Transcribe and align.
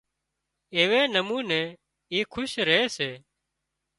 ايوي 0.75 1.01
نموني 1.13 1.63
اِي 2.11 2.19
کُش 2.33 2.51
ري 2.67 2.81
سي 2.95 3.09